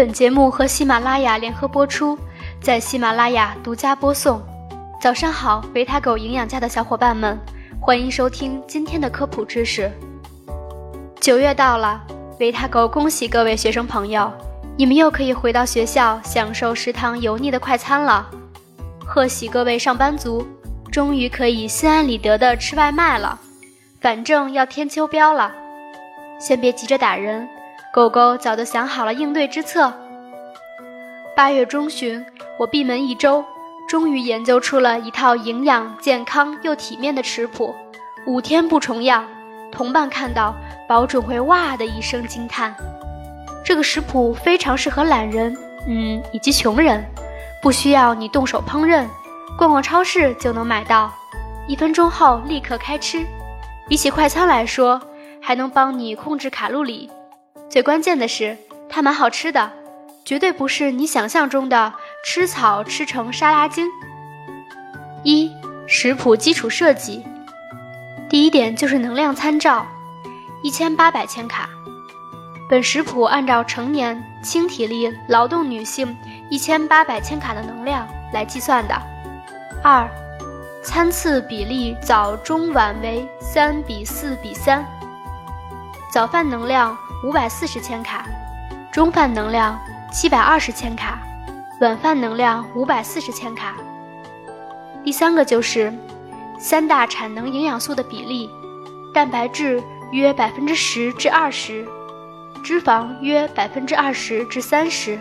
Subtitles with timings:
[0.00, 2.18] 本节目和喜马拉雅联合播出，
[2.62, 4.40] 在喜马拉雅独家播送。
[4.98, 7.38] 早上好，维他狗营养家的小伙伴们，
[7.78, 9.92] 欢迎收听今天的科普知识。
[11.20, 12.02] 九月到了，
[12.38, 14.32] 维他狗恭喜各位学生朋友，
[14.74, 18.26] 你们又可以回到学校享受食堂油腻的快餐了。
[19.04, 20.48] 贺喜各位上班族，
[20.90, 23.38] 终于可以心安理得的吃外卖了。
[24.00, 25.52] 反正要添秋膘了，
[26.40, 27.46] 先别急着打人。
[27.92, 29.92] 狗狗早就想好了应对之策。
[31.34, 32.24] 八月中旬，
[32.56, 33.44] 我闭门一周，
[33.88, 37.74] 终于研究出了一套营养、健康又体面的食谱，
[38.26, 39.24] 五天不重样。
[39.72, 40.54] 同伴看到，
[40.88, 42.72] 保准会哇的一声惊叹。
[43.64, 45.56] 这个食谱非常适合懒人，
[45.88, 47.04] 嗯，以及穷人，
[47.60, 49.04] 不需要你动手烹饪，
[49.58, 51.12] 逛逛超市就能买到，
[51.66, 53.26] 一分钟后立刻开吃。
[53.88, 55.00] 比起快餐来说，
[55.42, 57.10] 还能帮你控制卡路里。
[57.70, 59.70] 最关键的是，它蛮好吃的，
[60.24, 63.86] 绝对不是你想象中的吃草吃成沙拉精。
[65.22, 65.52] 一
[65.86, 67.24] 食谱基础设计，
[68.28, 69.86] 第一点就是能量参照，
[70.64, 71.68] 一千八百千卡。
[72.68, 76.16] 本食谱按照成年轻体力劳动女性
[76.50, 79.00] 一千八百千卡的能量来计算的。
[79.80, 80.10] 二
[80.82, 84.84] 餐次比例早中晚为三比四比三，
[86.12, 86.98] 早饭能量。
[87.22, 88.24] 五百四十千卡，
[88.90, 89.78] 中饭能量
[90.10, 91.18] 七百二十千卡，
[91.82, 93.74] 晚饭能量五百四十千卡。
[95.04, 95.92] 第三个就是
[96.58, 98.48] 三大产能营养素的比例：
[99.12, 99.82] 蛋白质
[100.12, 101.86] 约百分之十至二十，
[102.64, 105.20] 脂肪约百分之二十至三十，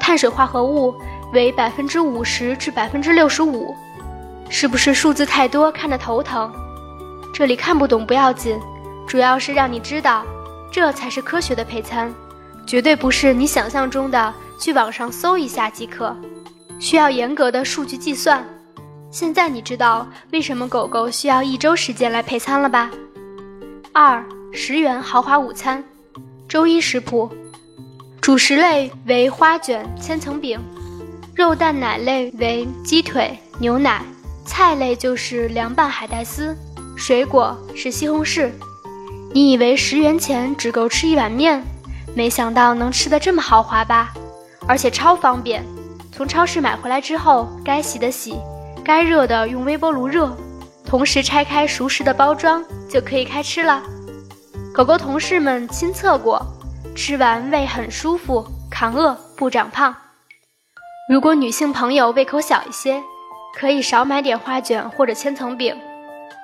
[0.00, 0.94] 碳水化合物
[1.34, 3.76] 为百分之五十至百分之六十五。
[4.48, 6.50] 是不是数字太多看着头疼？
[7.34, 8.58] 这里看不懂不要紧，
[9.06, 10.24] 主要是让你知道。
[10.70, 12.12] 这才是科学的配餐，
[12.66, 16.16] 绝对不是你想象中的去网上搜一下即可，
[16.78, 18.44] 需要严格的数据计算。
[19.10, 22.88] 现在你知道为什么狗狗需要一周时间来配餐了吧？
[23.92, 25.82] 二十元豪华午餐，
[26.48, 27.28] 周一食谱，
[28.20, 30.60] 主食类为花卷、千层饼，
[31.34, 34.04] 肉蛋奶类为鸡腿、牛奶，
[34.46, 36.56] 菜类就是凉拌海带丝，
[36.96, 38.50] 水果是西红柿。
[39.32, 41.62] 你以为十元钱只够吃一碗面，
[42.16, 44.12] 没想到能吃得这么豪华吧？
[44.66, 45.64] 而且超方便，
[46.12, 48.36] 从超市买回来之后，该洗的洗，
[48.84, 50.36] 该热的用微波炉热，
[50.84, 53.80] 同时拆开熟食的包装就可以开吃了。
[54.74, 56.44] 狗狗同事们亲测过，
[56.96, 59.94] 吃完胃很舒服，扛饿不长胖。
[61.08, 63.00] 如果女性朋友胃口小一些，
[63.56, 65.76] 可以少买点花卷或者千层饼，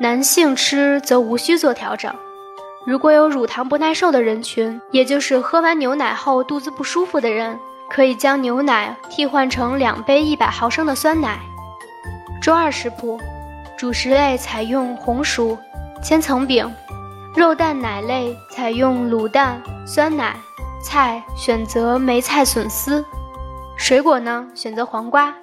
[0.00, 2.14] 男性吃则无需做调整。
[2.86, 7.58] 如果有乳糖不耐受的人群，也就是喝完牛奶后肚子不舒服的人，
[7.90, 11.38] 可以将牛奶替换成两杯一百毫升的酸奶。
[12.40, 13.20] 周二食谱，
[13.76, 15.58] 主食类采用红薯、
[16.02, 16.74] 千层饼，
[17.36, 20.34] 肉蛋奶类采用卤蛋、酸奶，
[20.82, 23.04] 菜选择梅菜笋丝，
[23.76, 25.34] 水果呢选择黄瓜。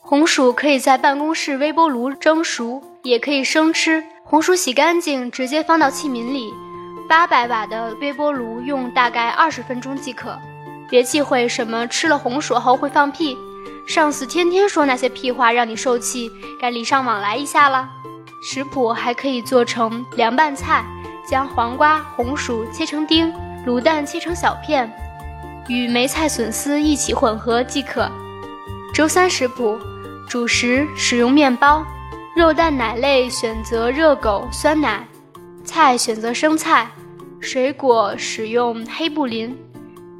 [0.00, 4.02] 红薯可以在办公室微波炉蒸熟，也可以生吃。
[4.24, 6.54] 红薯洗干净，直接放到器皿里。
[7.08, 10.36] 八百瓦的微波炉用大概二十分钟即可，
[10.90, 13.38] 别忌讳什么吃了红薯后会放屁，
[13.86, 16.28] 上司天天说那些屁话让你受气，
[16.60, 17.88] 该礼尚往来一下了。
[18.42, 20.84] 食谱还可以做成凉拌菜，
[21.28, 23.32] 将黄瓜、红薯切成丁，
[23.64, 24.92] 卤蛋切成小片，
[25.68, 28.10] 与梅菜笋丝一起混合即可。
[28.92, 29.78] 周三食谱，
[30.28, 31.84] 主食使用面包，
[32.34, 35.06] 肉蛋奶类选择热狗、酸奶。
[35.66, 36.88] 菜选择生菜，
[37.40, 39.54] 水果使用黑布林。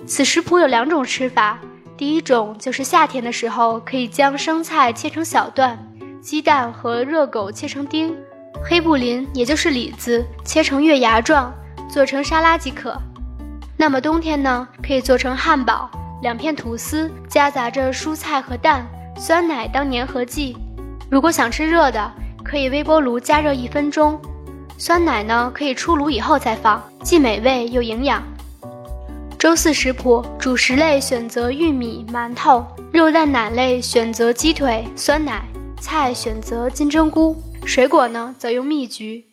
[0.04, 1.58] 此食谱有两种吃法，
[1.96, 5.78] 第一种就是夏天的时候，可以将生菜切成小段，
[6.20, 8.14] 鸡蛋和热狗切成丁，
[8.68, 11.54] 黑布林也就是李子切成月牙状，
[11.88, 13.00] 做成沙拉即可。
[13.76, 15.90] 那么冬天呢，可以做成汉堡，
[16.22, 18.86] 两片吐司夹杂着蔬菜和蛋，
[19.16, 20.56] 酸奶当粘合剂。
[21.08, 22.12] 如果想吃热的，
[22.44, 24.20] 可以微波炉加热一分钟。
[24.78, 28.22] 酸奶呢，可以出炉以后再放，既美味又营养。
[29.38, 32.62] 周四食谱：主食类选择玉米、馒头；
[32.92, 35.40] 肉蛋奶类选择鸡腿、酸奶；
[35.80, 37.34] 菜选择金针菇；
[37.64, 39.24] 水果呢，则用蜜橘。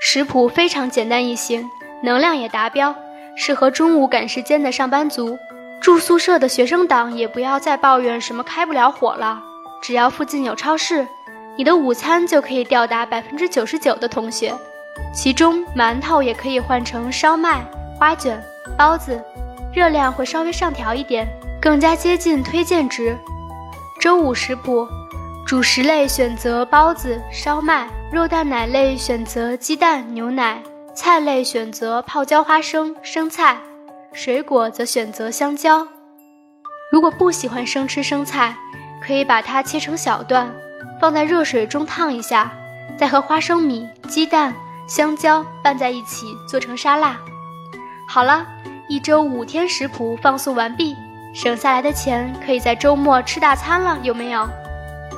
[0.00, 1.68] 食谱非常简单易行，
[2.04, 2.94] 能量也达标，
[3.36, 5.36] 适合中午赶时间的上班族。
[5.80, 9.42] 住宿舍的学生党也不要再抱怨什么开不了火了，
[9.82, 11.08] 只要附近有超市，
[11.56, 14.54] 你的午餐就可以吊打百分之九十九的同学。
[15.14, 17.64] 其中，馒头也可以换成烧麦、
[17.98, 18.42] 花卷、
[18.76, 19.22] 包子，
[19.72, 21.28] 热量会稍微上调一点，
[21.60, 23.16] 更加接近推荐值。
[24.00, 24.86] 周五食谱：
[25.46, 30.56] 主食类选择包子、烧麦；肉蛋奶类选择鸡蛋、牛奶；
[30.94, 33.56] 菜类选择泡椒花生、生菜；
[34.12, 35.86] 水果则选择香蕉。
[36.90, 38.54] 如果不喜欢生吃生菜，
[39.02, 40.52] 可以把它切成小段，
[41.00, 42.52] 放在热水中烫一下，
[42.96, 44.54] 再和花生米、鸡蛋、
[44.86, 47.16] 香蕉拌在一起做成沙拉。
[48.06, 48.46] 好了。
[48.88, 50.94] 一周五天食谱放送完毕，
[51.32, 54.46] 省下来的钱可以在周末吃大餐了，有没有？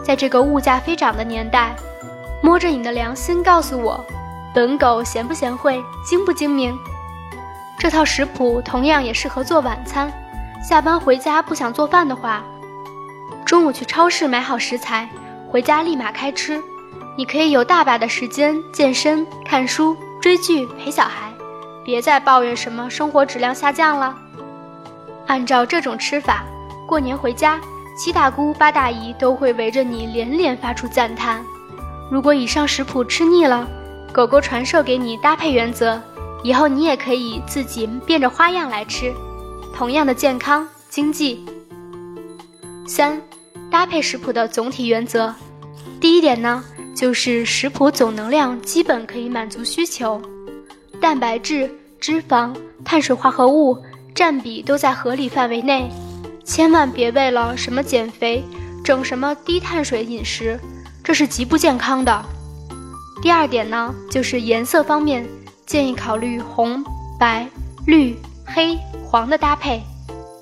[0.05, 1.75] 在这个物价飞涨的年代，
[2.41, 4.05] 摸着你的良心告诉我，
[4.55, 6.73] 本狗贤不贤惠，精不精明？
[7.77, 10.13] 这套食谱同样也适合做晚餐。
[10.63, 12.45] 下班回家不想做饭的话，
[13.45, 15.09] 中午去超市买好食材，
[15.51, 16.63] 回家立马开吃。
[17.17, 21.33] 你可以有大把的时间健身、看书、追剧、陪小孩。
[21.85, 24.17] 别再抱怨什么生活质量下降了。
[25.27, 26.43] 按照这种吃法，
[26.89, 27.61] 过年回家，
[27.95, 31.45] 七大姑八大姨都会围着你连连发出赞叹。
[32.11, 33.69] 如果以上食谱吃腻了，
[34.13, 36.01] 狗狗传授给你搭配原则，
[36.43, 39.13] 以后你也可以自己变着花样来吃，
[39.75, 41.45] 同样的健康经济。
[42.87, 43.21] 三，
[43.71, 45.35] 搭配食谱的总体原则，
[46.01, 46.65] 第一点呢，
[47.05, 50.19] 就是食谱总能量基本可以满足需求。
[51.03, 51.71] 蛋白质、
[52.01, 53.77] 脂肪、碳水化合物
[54.15, 55.91] 占比都在合理范围内，
[56.47, 58.43] 千万别为了什么减肥
[58.83, 60.59] 整什么低碳水饮食，
[61.03, 62.25] 这是极不健康的。
[63.21, 65.29] 第二点呢，就是颜色方面，
[65.67, 66.83] 建议考虑红、
[67.21, 67.47] 白、
[67.87, 68.17] 绿、
[68.47, 69.83] 黑、黄的搭配，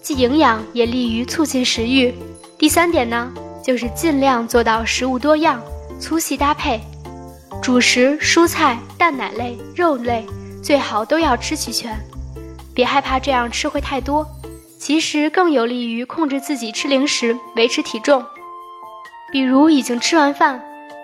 [0.00, 2.14] 既营养也利于促进食欲。
[2.56, 3.32] 第三点呢，
[3.64, 5.60] 就是尽量做到食物多样、
[6.02, 6.80] 粗细搭配，
[7.62, 10.26] 主食、蔬菜、蛋奶类、肉类。
[10.60, 11.96] 最好都要吃齐全，
[12.74, 14.26] 别害怕这样吃会太多，
[14.80, 18.24] 其实更有利于控制自己吃零食，维持体重。
[19.30, 20.60] 比如已经吃完饭，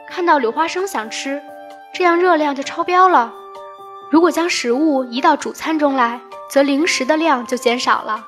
[0.09, 1.41] 看到柳花生想吃，
[1.95, 3.33] 这样热量就超标了。
[4.11, 8.25] 如果将食物移到主餐中来，则零食的量就减少了，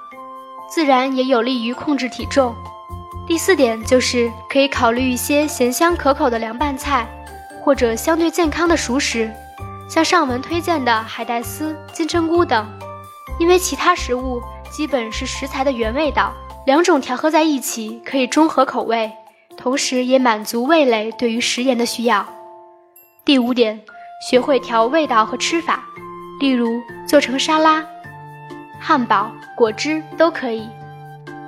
[0.69, 2.55] 自然也有利于控制体重。
[3.31, 7.07] 第四点就是可以考虑一些咸香可口的凉拌菜，
[7.63, 9.31] 或者相对健康的熟食。
[9.89, 12.69] 像上文推荐的海带丝、金针菇等，
[13.39, 16.33] 因为其他食物基本是食材的原味道，
[16.67, 19.13] 两种调和在一起可以中和口味，
[19.57, 22.27] 同时也满足味蕾对于食盐的需要。
[23.25, 23.81] 第五点，
[24.29, 25.85] 学会调味道和吃法，
[26.41, 27.87] 例如做成沙拉、
[28.81, 30.69] 汉堡、果汁都可以。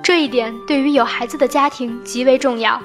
[0.03, 2.79] 这一点对于有孩子的家庭极为重要。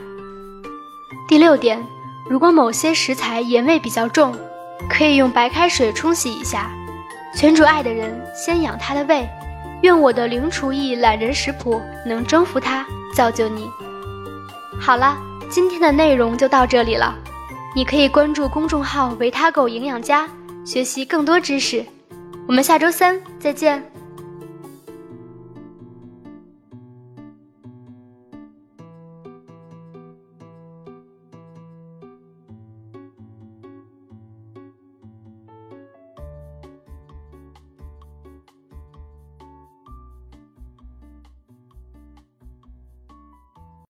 [1.26, 1.85] 第六点，
[2.31, 4.35] 如果某些食材盐味比较重。
[4.88, 6.70] 可以用白开水冲洗一下。
[7.35, 9.29] 全主爱的人，先养他的胃。
[9.82, 13.69] 愿我的零厨艺懒人食谱能征服他，造就你。
[14.81, 15.19] 好了，
[15.50, 17.14] 今天的内容就到这里了。
[17.75, 20.29] 你可以关注公众号“维他狗营养家”，
[20.64, 21.85] 学习更多知识。
[22.47, 23.83] 我们下周三再见。